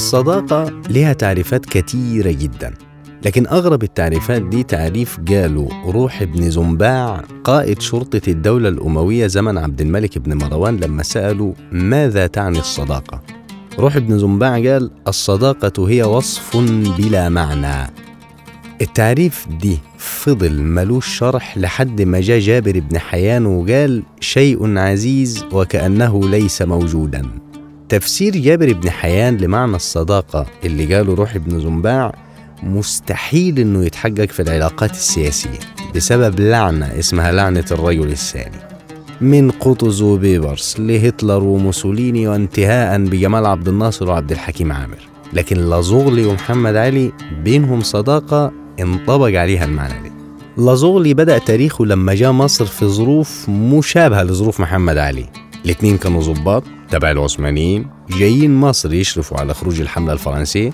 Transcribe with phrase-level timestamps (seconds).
[0.00, 2.74] الصداقة لها تعريفات كتيرة جدا
[3.24, 9.80] لكن أغرب التعريفات دي تعريف قاله روح بن زنباع قائد شرطة الدولة الأموية زمن عبد
[9.80, 13.22] الملك بن مروان لما سألوا ماذا تعني الصداقة؟
[13.78, 16.56] روح بن زنباع قال الصداقة هي وصف
[16.98, 17.90] بلا معنى
[18.80, 26.28] التعريف دي فضل ملوش شرح لحد ما جاء جابر بن حيان وقال شيء عزيز وكأنه
[26.28, 27.49] ليس موجودا
[27.90, 32.14] تفسير جابر بن حيان لمعنى الصداقة اللي قاله روح بن زنباع
[32.62, 35.58] مستحيل إنه يتحقق في العلاقات السياسية
[35.96, 38.56] بسبب لعنة اسمها لعنة الرجل الثاني.
[39.20, 45.08] من قطز وبيبرس لهتلر وموسوليني وانتهاء بجمال عبد الناصر وعبد الحكيم عامر.
[45.32, 47.12] لكن لازوغلي ومحمد علي
[47.44, 50.12] بينهم صداقة انطبق عليها المعنى دي.
[50.56, 55.39] لازوغلي بدأ تاريخه لما جاء مصر في ظروف مشابهة لظروف محمد علي.
[55.64, 60.72] الاتنين كانوا ضباط تبع العثمانيين جايين مصر يشرفوا على خروج الحملة الفرنسية.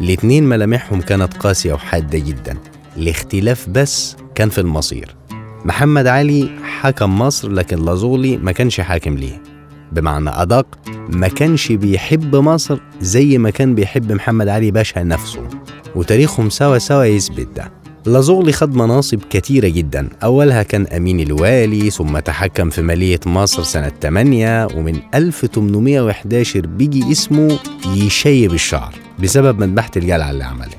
[0.00, 2.56] الاتنين ملامحهم كانت قاسية وحادة جدا.
[2.96, 5.16] الاختلاف بس كان في المصير.
[5.64, 9.42] محمد علي حكم مصر لكن لازوغلي ما كانش حاكم ليه.
[9.92, 10.66] بمعنى أدق
[11.08, 15.48] ما كانش بيحب مصر زي ما كان بيحب محمد علي باشا نفسه.
[15.94, 17.83] وتاريخهم سوا سوا يثبت ده.
[18.06, 20.08] لازوغلي خد مناصب كتيرة جدا.
[20.22, 27.58] أولها كان أمين الوالي ثم تحكم في مالية مصر سنة 8 ومن 1811 بيجي اسمه
[27.96, 30.78] يشيب الشعر بسبب مذبحة الجلعة اللي عملها.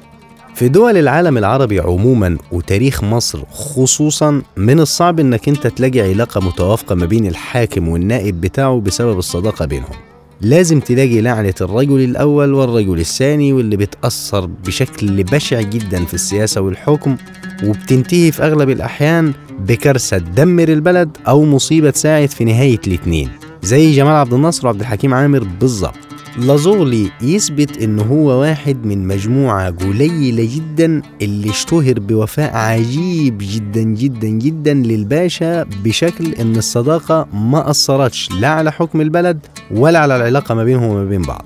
[0.56, 6.96] في دول العالم العربي عموما وتاريخ مصر خصوصا من الصعب إنك أنت تلاقي علاقة متوافقة
[6.96, 9.96] ما بين الحاكم والنائب بتاعه بسبب الصداقة بينهم.
[10.42, 17.18] لازم تلاقي لعنة الرجل الأول والرجل الثاني واللي بتأثر بشكل بشع جدا في السياسة والحكم
[17.64, 23.30] وبتنتهي في أغلب الأحيان بكارثة تدمر البلد أو مصيبة تساعد في نهاية الاتنين
[23.64, 26.05] زي جمال عبد الناصر وعبد الحكيم عامر بالظبط.
[26.40, 34.28] لازوغلي يثبت ان هو واحد من مجموعة قليلة جدا اللي اشتهر بوفاء عجيب جدا جدا
[34.28, 39.40] جدا للباشا بشكل إن الصداقة ما أثرتش لا على حكم البلد
[39.72, 41.46] ولا على العلاقة ما بينهم وما بين بعض.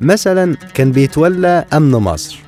[0.00, 2.38] مثلا كان بيتولى أمن مصر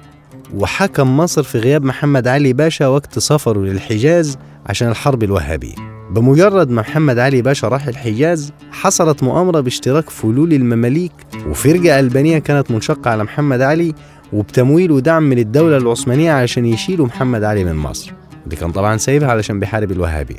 [0.54, 5.91] وحكم مصر في غياب محمد علي باشا وقت سفره للحجاز عشان الحرب الوهابية.
[6.12, 11.12] بمجرد ما محمد علي باشا راح الحجاز حصلت مؤامرة باشتراك فلول المماليك.
[11.46, 13.94] وفرقة ألبانية كانت منشقة على محمد علي
[14.32, 18.12] وبتمويل ودعم من الدولة العثمانية علشان يشيلوا محمد علي من مصر.
[18.46, 20.36] دي كان طبعا سايبها علشان بيحارب الوهابية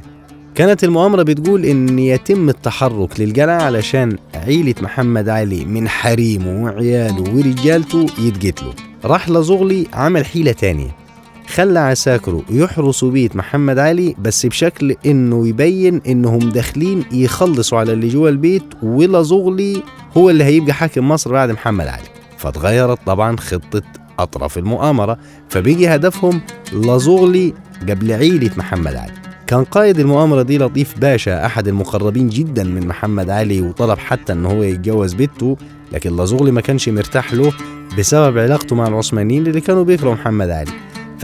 [0.55, 8.05] كانت المؤامرة بتقول إن يتم التحرك للجلع علشان عيلة محمد علي من حريمه وعياله ورجالته
[8.19, 8.73] يتقتلوا.
[9.05, 11.02] راح لزغلي عمل حيلة تانية.
[11.47, 18.07] خلى عساكره يحرسوا بيت محمد علي بس بشكل إنه يبين إنهم داخلين يخلصوا على اللي
[18.07, 19.83] جوه البيت ولازغلي
[20.17, 22.03] هو اللي هيبقى حاكم مصر بعد محمد علي.
[22.37, 23.81] فتغيرت طبعا خطة
[24.19, 25.17] أطراف المؤامرة
[25.49, 26.41] فبيجي هدفهم
[26.73, 27.53] لازغلي
[27.89, 29.13] قبل عيلة محمد علي.
[29.47, 34.45] كان قائد المؤامرة دي لطيف باشا أحد المقربين جدا من محمد علي وطلب حتى أن
[34.45, 35.57] هو يتجوز بنته
[35.91, 37.51] لكن لازغلي ما كانش مرتاح له
[37.97, 40.71] بسبب علاقته مع العثمانيين اللي كانوا بيكرهوا محمد علي.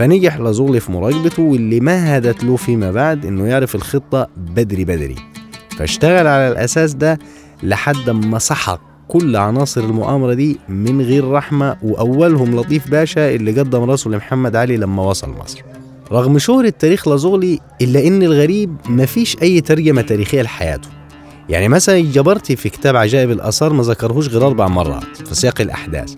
[0.00, 5.16] فنجح لازوغلي في مراقبته واللي مهدت له فيما بعد إنه يعرف الخطة بدري بدري.
[5.78, 7.18] فاشتغل على الأساس ده
[7.62, 13.82] لحد ما سحق كل عناصر المؤامرة دي من غير رحمة وأولهم لطيف باشا اللي قدم
[13.90, 15.62] راسه لمحمد علي لما وصل مصر.
[16.12, 20.88] رغم شهرة تاريخ لازوغلي إلا إن الغريب مفيش أي ترجمة تاريخية لحياته.
[21.48, 26.14] يعني مثلا الجبرتي في كتاب عجائب الآثار ما ذكرهوش غير أربع مرات في سياق الأحداث.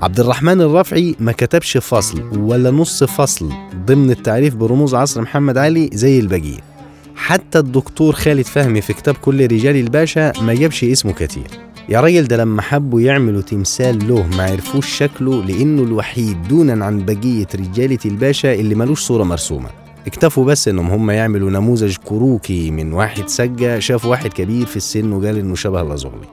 [0.00, 3.52] عبد الرحمن الرافعي ما كتبش فصل ولا نص فصل
[3.86, 6.60] ضمن التعريف برموز عصر محمد علي زي الباقيين
[7.16, 11.46] حتى الدكتور خالد فهمي في كتاب كل رجال الباشا ما جابش اسمه كتير.
[11.88, 17.04] يا راجل ده لما حبوا يعملوا تمثال له ما عرفوش شكله لأنه الوحيد دونا عن
[17.04, 19.68] بقية رجالة الباشا اللي ملوش صورة مرسومة.
[20.06, 25.12] اكتفوا بس إنهم هم يعملوا نموذج كروكي من واحد سجة شاف واحد كبير في السن
[25.12, 26.28] وقال إنه شبه لازغلي.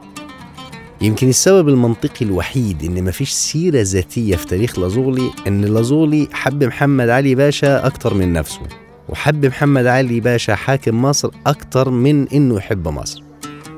[1.02, 7.10] يمكن السبب المنطقي الوحيد إن مفيش سيرة ذاتية في تاريخ لازوغلي إن لازوغلي حب محمد
[7.10, 8.62] علي باشا أكتر من نفسه
[9.10, 13.24] وحب محمد علي باشا حاكم مصر أكتر من إنه يحب مصر.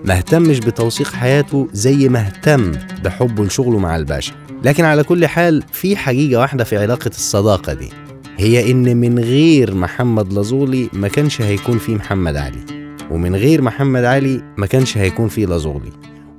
[0.06, 2.72] ما اهتمش بتوثيق حياته زي ما اهتم
[3.04, 4.34] بحبه لشغله مع الباشا.
[4.64, 7.90] لكن على كل حال في حقيقة واحدة في علاقة الصداقة دي
[8.38, 12.60] هي إن من غير محمد لازولي ما كانش هيكون في محمد علي
[13.12, 15.92] ومن غير محمد علي ما كانش هيكون في لازولي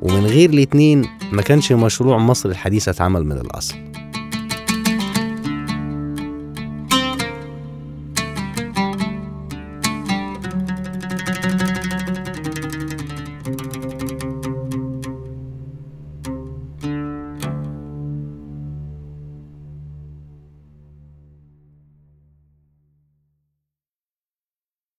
[0.02, 3.74] ومن غير الاتنين ما كانش مشروع مصر الحديثة اتعمل من الأصل.